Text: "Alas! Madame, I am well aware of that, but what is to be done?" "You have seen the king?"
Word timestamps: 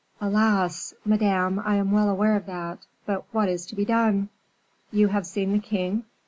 "Alas! 0.19 0.95
Madame, 1.05 1.59
I 1.63 1.75
am 1.75 1.91
well 1.91 2.09
aware 2.09 2.35
of 2.35 2.47
that, 2.47 2.79
but 3.05 3.23
what 3.31 3.47
is 3.47 3.67
to 3.67 3.75
be 3.75 3.85
done?" 3.85 4.29
"You 4.91 5.09
have 5.09 5.27
seen 5.27 5.51
the 5.53 5.59
king?" 5.59 6.05